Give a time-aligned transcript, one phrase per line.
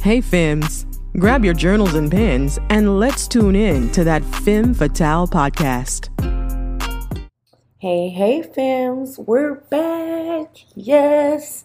[0.00, 0.86] Hey, Fims,
[1.18, 6.08] grab your journals and pens and let's tune in to that Femme Fatale podcast.
[7.78, 10.54] Hey, hey, Fims, we're back.
[10.76, 11.64] Yes.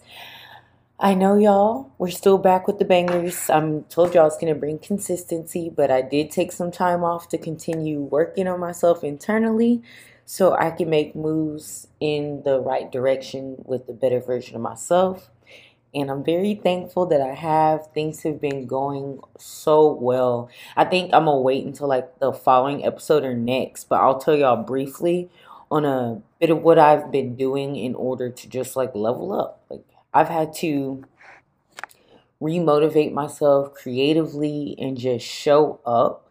[0.98, 3.48] I know y'all, we're still back with the bangers.
[3.48, 7.28] I'm told y'all I was gonna bring consistency, but I did take some time off
[7.28, 9.80] to continue working on myself internally
[10.24, 15.30] so I can make moves in the right direction with the better version of myself.
[15.94, 17.86] And I'm very thankful that I have.
[17.94, 20.50] Things have been going so well.
[20.76, 24.34] I think I'm gonna wait until like the following episode or next, but I'll tell
[24.34, 25.30] y'all briefly
[25.70, 29.64] on a bit of what I've been doing in order to just like level up.
[29.70, 31.04] Like I've had to
[32.40, 36.30] remotivate myself creatively and just show up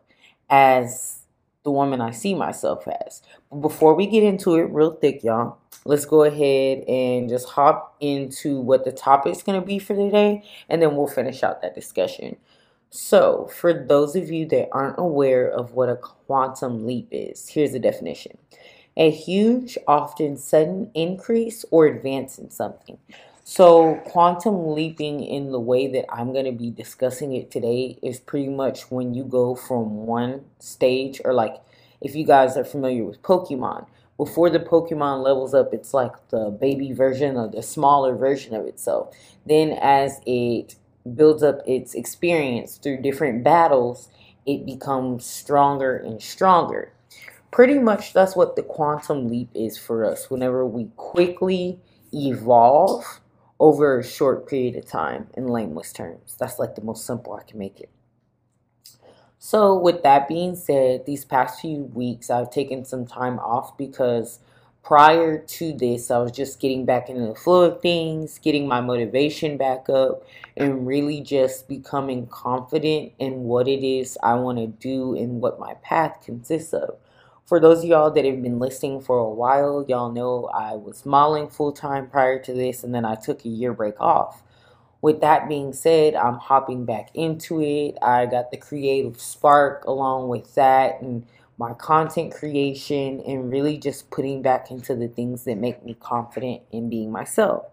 [0.50, 1.23] as
[1.64, 3.22] the woman I see myself as.
[3.50, 7.96] But before we get into it real thick, y'all, let's go ahead and just hop
[8.00, 11.76] into what the topic's going to be for today, and then we'll finish out that
[11.76, 12.38] discussion.
[12.90, 17.72] So, for those of you that aren't aware of what a quantum leap is, here's
[17.72, 18.38] the definition
[18.96, 23.00] a huge, often sudden increase or advance in something.
[23.46, 28.22] So, quantum leaping in the way that I'm going to be discussing it today is
[28.22, 31.58] pretty much when you go from one stage, or like
[32.00, 36.52] if you guys are familiar with Pokemon, before the Pokemon levels up, it's like the
[36.52, 39.14] baby version or the smaller version of itself.
[39.46, 40.76] Then, as it
[41.14, 44.08] builds up its experience through different battles,
[44.46, 46.94] it becomes stronger and stronger.
[47.52, 50.30] Pretty much that's what the quantum leap is for us.
[50.30, 51.82] Whenever we quickly
[52.14, 53.20] evolve
[53.64, 56.36] over a short period of time in layman's terms.
[56.38, 57.90] That's like the most simple I can make it.
[59.40, 64.40] So, with that being said, these past few weeks I've taken some time off because
[64.84, 68.82] prior to this, I was just getting back into the flow of things, getting my
[68.82, 70.24] motivation back up,
[70.58, 75.58] and really just becoming confident in what it is I want to do and what
[75.58, 76.98] my path consists of.
[77.46, 81.06] For those of y'all that have been listening for a while, y'all know I was
[81.06, 84.42] modeling full time prior to this, and then I took a year break off.
[85.02, 87.98] With that being said, I'm hopping back into it.
[88.02, 91.26] I got the creative spark along with that, and
[91.58, 96.62] my content creation, and really just putting back into the things that make me confident
[96.72, 97.66] in being myself.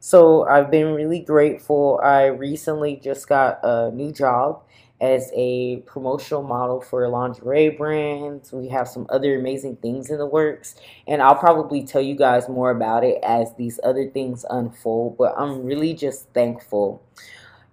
[0.00, 2.00] So I've been really grateful.
[2.02, 4.62] I recently just got a new job
[5.00, 8.52] as a promotional model for lingerie brands.
[8.52, 10.74] We have some other amazing things in the works,
[11.06, 15.16] and I'll probably tell you guys more about it as these other things unfold.
[15.16, 17.02] But I'm really just thankful.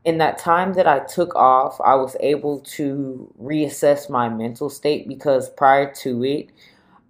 [0.05, 5.07] In that time that I took off, I was able to reassess my mental state
[5.07, 6.49] because prior to it,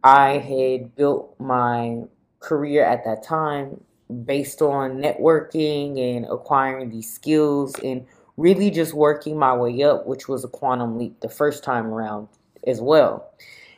[0.03, 2.03] I had built my
[2.39, 3.81] career at that time
[4.25, 8.05] based on networking and acquiring these skills and
[8.37, 12.27] really just working my way up, which was a quantum leap the first time around
[12.65, 13.31] as well.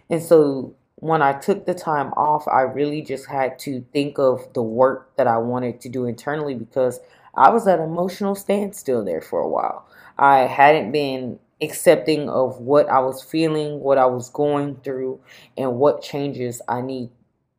[0.10, 4.54] And so when I took the time off, I really just had to think of
[4.54, 7.00] the work that I wanted to do internally because
[7.36, 9.88] I was at emotional standstill there for a while.
[10.18, 15.22] I hadn't been accepting of what I was feeling, what I was going through,
[15.58, 17.10] and what changes I need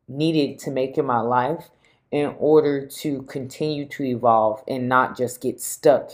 [0.07, 1.69] needed to make in my life
[2.11, 6.11] in order to continue to evolve and not just get stuck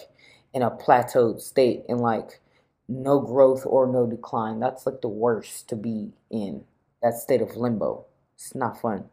[0.53, 2.41] in a plateaued state and like
[2.87, 4.59] no growth or no decline.
[4.59, 6.63] That's like the worst to be in
[7.01, 8.05] that state of limbo.
[8.35, 9.05] It's not fun.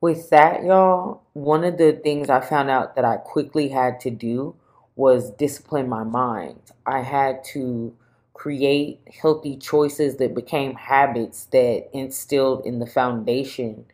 [0.00, 4.10] With that, y'all, one of the things I found out that I quickly had to
[4.10, 4.56] do
[4.96, 6.60] was discipline my mind.
[6.86, 7.94] I had to
[8.34, 13.86] create healthy choices that became habits that instilled in the foundation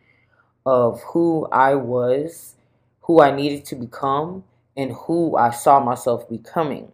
[0.65, 2.55] of who I was,
[3.01, 4.43] who I needed to become,
[4.79, 6.93] and who I saw myself becoming.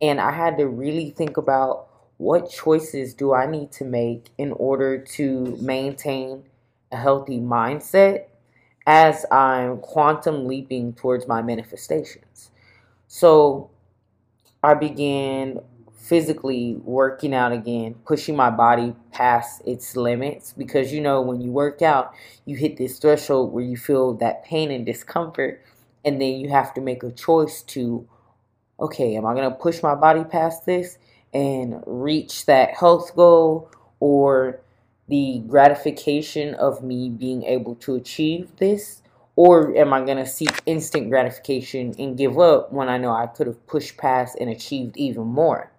[0.00, 4.52] And I had to really think about what choices do I need to make in
[4.52, 6.44] order to maintain
[6.90, 8.28] a healthy mindset
[8.86, 12.50] as I'm quantum leaping towards my manifestations.
[13.06, 13.70] So
[14.62, 15.60] I began
[15.94, 21.50] physically working out again, pushing my body past its limits because you know when you
[21.50, 22.14] work out,
[22.46, 25.62] you hit this threshold where you feel that pain and discomfort
[26.04, 28.08] and then you have to make a choice to
[28.80, 30.98] okay am i going to push my body past this
[31.32, 33.70] and reach that health goal
[34.00, 34.60] or
[35.08, 39.02] the gratification of me being able to achieve this?
[39.36, 43.26] Or am i going to seek instant gratification and give up when i know i
[43.26, 45.72] could have pushed past and achieved even more?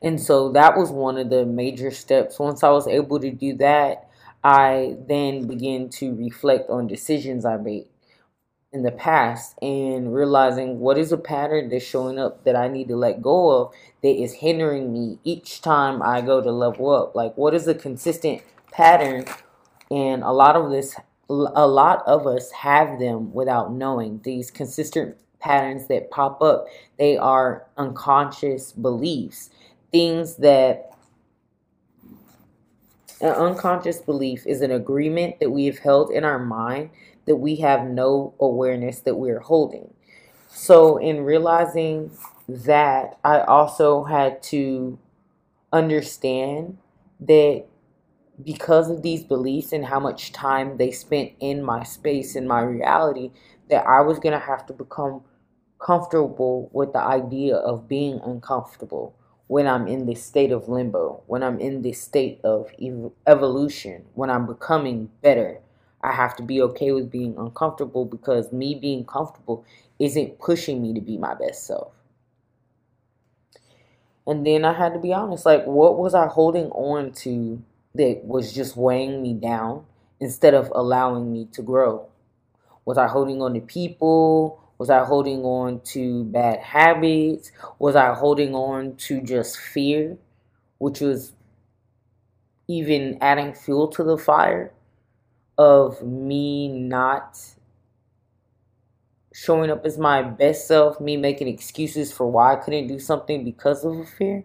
[0.00, 2.38] And so that was one of the major steps.
[2.38, 4.08] Once i was able to do that
[4.42, 7.86] i then began to reflect on decisions i made
[8.72, 12.88] in the past and realizing what is a pattern that's showing up that I need
[12.88, 13.72] to let go of
[14.02, 17.14] that is hindering me each time I go to level up.
[17.14, 19.24] Like, what is a consistent pattern?
[19.90, 20.96] And a lot of this,
[21.30, 26.66] a lot of us have them without knowing these consistent patterns that pop up.
[26.98, 29.48] They are unconscious beliefs,
[29.90, 30.90] things that
[33.20, 36.90] an unconscious belief is an agreement that we have held in our mind
[37.28, 39.94] that we have no awareness that we're holding.
[40.48, 42.12] So, in realizing
[42.48, 44.98] that, I also had to
[45.72, 46.78] understand
[47.20, 47.66] that
[48.44, 52.62] because of these beliefs and how much time they spent in my space, in my
[52.62, 53.32] reality,
[53.70, 55.22] that I was going to have to become
[55.80, 59.14] comfortable with the idea of being uncomfortable
[59.48, 64.06] when I'm in this state of limbo, when I'm in this state of ev- evolution,
[64.14, 65.60] when I'm becoming better.
[66.02, 69.64] I have to be okay with being uncomfortable because me being comfortable
[69.98, 71.92] isn't pushing me to be my best self.
[74.26, 77.62] And then I had to be honest like, what was I holding on to
[77.94, 79.86] that was just weighing me down
[80.20, 82.06] instead of allowing me to grow?
[82.84, 84.62] Was I holding on to people?
[84.76, 87.50] Was I holding on to bad habits?
[87.78, 90.16] Was I holding on to just fear,
[90.78, 91.32] which was
[92.68, 94.72] even adding fuel to the fire
[95.58, 97.38] of me not
[99.32, 103.44] showing up as my best self, me making excuses for why I couldn't do something
[103.44, 104.44] because of a fear?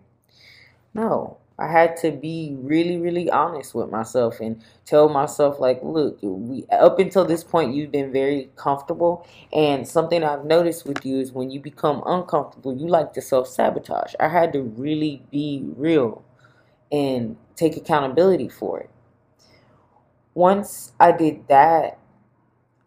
[0.94, 1.38] No.
[1.60, 6.66] I had to be really, really honest with myself and tell myself, like, look, we
[6.72, 9.28] up until this point, you've been very comfortable.
[9.54, 13.48] And something I've noticed with you is when you become uncomfortable, you like to self
[13.48, 14.16] sabotage.
[14.20, 16.24] I had to really be real
[16.92, 18.90] and take accountability for it.
[20.34, 22.00] Once I did that,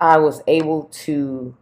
[0.00, 1.56] I was able to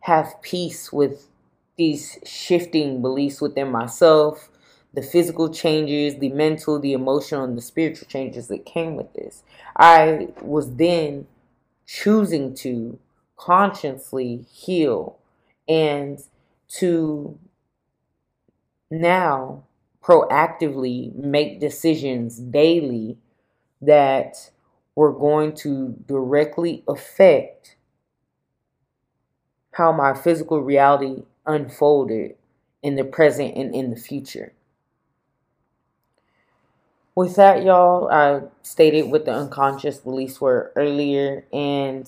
[0.00, 1.28] have peace with
[1.76, 4.48] these shifting beliefs within myself,
[4.94, 9.42] the physical changes, the mental, the emotional, and the spiritual changes that came with this.
[9.76, 11.26] I was then
[11.86, 12.98] choosing to
[13.36, 15.18] consciously heal
[15.68, 16.18] and
[16.68, 17.38] to
[18.90, 19.64] now
[20.02, 23.18] proactively make decisions daily
[23.82, 24.50] that
[24.94, 27.76] were going to directly affect
[29.72, 32.34] how my physical reality unfolded
[32.82, 34.52] in the present and in the future.
[37.14, 42.06] With that, y'all, I stated what the unconscious beliefs were earlier, and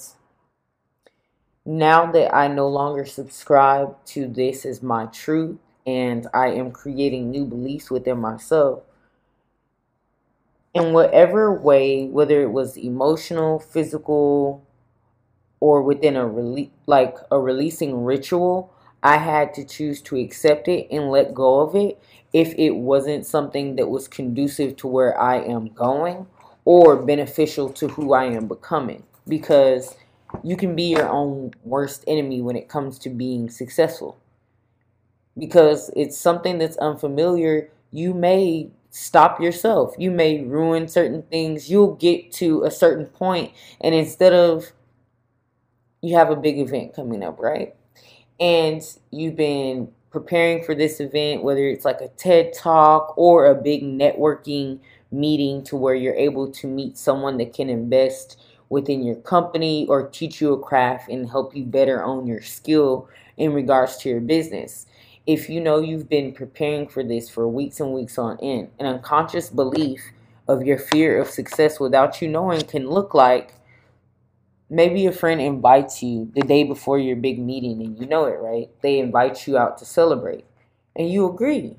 [1.65, 7.31] now that I no longer subscribe to this as my truth and I am creating
[7.31, 8.83] new beliefs within myself,
[10.75, 14.65] in whatever way, whether it was emotional, physical,
[15.61, 18.73] or within a rele- like a releasing ritual,
[19.03, 22.01] I had to choose to accept it and let go of it
[22.33, 26.27] if it wasn't something that was conducive to where I am going
[26.65, 29.05] or beneficial to who I am becoming.
[29.27, 29.95] Because
[30.43, 34.19] you can be your own worst enemy when it comes to being successful.
[35.37, 39.95] Because it's something that's unfamiliar, you may stop yourself.
[39.99, 41.71] You may ruin certain things.
[41.71, 44.73] You'll get to a certain point, and instead of
[46.03, 47.75] you have a big event coming up, right?
[48.41, 53.55] and you've been preparing for this event, whether it's like a TED talk or a
[53.55, 54.79] big networking
[55.11, 60.09] meeting to where you're able to meet someone that can invest within your company or
[60.09, 64.21] teach you a craft and help you better own your skill in regards to your
[64.21, 64.87] business.
[65.29, 68.87] If you know you've been preparing for this for weeks and weeks on end, an
[68.87, 70.03] unconscious belief
[70.49, 73.53] of your fear of success without you knowing can look like
[74.71, 78.41] maybe a friend invites you the day before your big meeting and you know it,
[78.41, 78.71] right?
[78.83, 80.47] They invite you out to celebrate
[80.97, 81.77] and you agree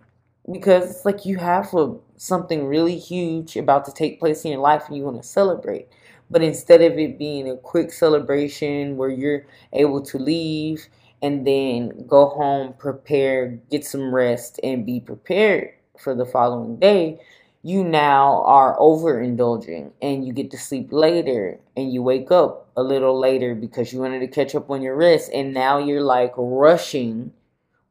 [0.51, 4.61] because it's like you have a, something really huge about to take place in your
[4.61, 5.87] life and you want to celebrate.
[6.31, 10.87] But instead of it being a quick celebration where you're able to leave
[11.21, 17.19] and then go home, prepare, get some rest, and be prepared for the following day,
[17.61, 22.83] you now are overindulging and you get to sleep later and you wake up a
[22.83, 26.33] little later because you wanted to catch up on your rest and now you're like
[26.37, 27.33] rushing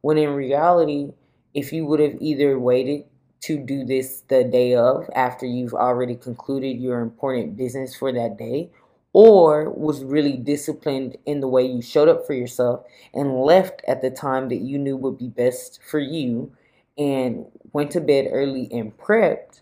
[0.00, 1.12] when in reality
[1.52, 3.04] if you would have either waited
[3.40, 8.38] to do this the day of after you've already concluded your important business for that
[8.38, 8.70] day
[9.12, 12.85] or was really disciplined in the way you showed up for yourself
[13.15, 16.53] and left at the time that you knew would be best for you
[16.97, 19.61] and went to bed early and prepped,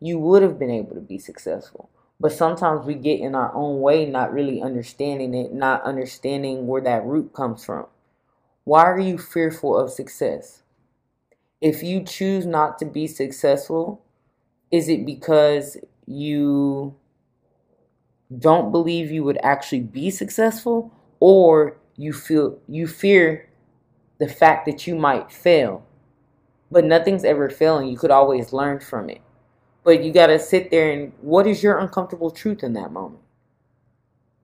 [0.00, 1.90] you would have been able to be successful.
[2.18, 6.82] But sometimes we get in our own way, not really understanding it, not understanding where
[6.82, 7.86] that root comes from.
[8.64, 10.62] Why are you fearful of success?
[11.60, 14.02] If you choose not to be successful,
[14.70, 15.76] is it because
[16.06, 16.94] you
[18.38, 23.48] don't believe you would actually be successful or you feel you fear
[24.18, 25.84] the fact that you might fail?
[26.70, 27.88] But nothing's ever failing.
[27.88, 29.20] You could always learn from it.
[29.84, 33.20] But you got to sit there and what is your uncomfortable truth in that moment?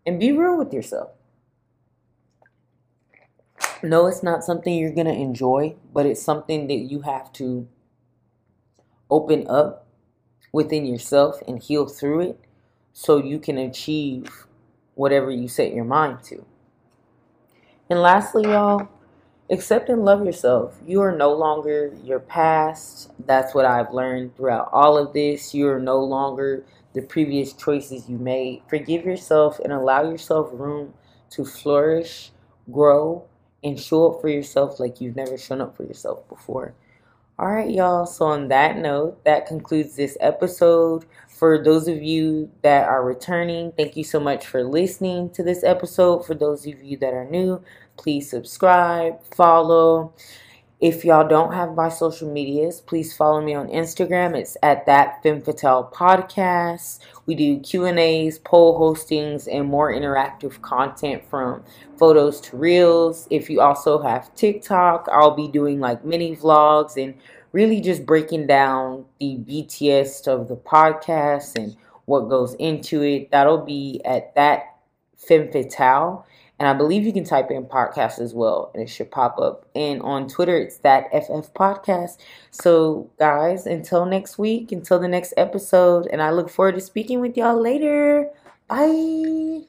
[0.04, 1.10] And be real with yourself.
[3.82, 7.68] No, it's not something you're going to enjoy, but it's something that you have to
[9.10, 9.86] open up
[10.52, 12.40] within yourself and heal through it
[12.98, 14.44] so you can achieve
[14.96, 16.44] whatever you set your mind to.
[17.88, 18.88] And lastly, y'all,
[19.48, 20.80] accept and love yourself.
[20.84, 23.12] You are no longer your past.
[23.24, 25.54] That's what I've learned throughout all of this.
[25.54, 28.62] You are no longer the previous choices you made.
[28.68, 30.92] Forgive yourself and allow yourself room
[31.30, 32.32] to flourish,
[32.68, 33.24] grow,
[33.62, 36.74] and show up for yourself like you've never shown up for yourself before.
[37.38, 38.04] All right, y'all.
[38.04, 41.04] So, on that note, that concludes this episode.
[41.28, 45.62] For those of you that are returning, thank you so much for listening to this
[45.62, 46.26] episode.
[46.26, 47.62] For those of you that are new,
[47.96, 50.12] please subscribe, follow.
[50.80, 54.36] If y'all don't have my social medias, please follow me on Instagram.
[54.36, 57.00] It's at that Fatale podcast.
[57.26, 61.64] We do Q and A's, poll hostings, and more interactive content from
[61.98, 63.26] photos to reels.
[63.28, 67.14] If you also have TikTok, I'll be doing like mini vlogs and
[67.50, 73.32] really just breaking down the BTS of the podcast and what goes into it.
[73.32, 74.76] That'll be at that
[75.16, 76.24] Femme Fatale.
[76.58, 79.66] And I believe you can type in podcast as well and it should pop up.
[79.76, 82.18] And on Twitter, it's that FF podcast.
[82.50, 87.20] So, guys, until next week, until the next episode, and I look forward to speaking
[87.20, 88.30] with y'all later.
[88.68, 89.67] Bye.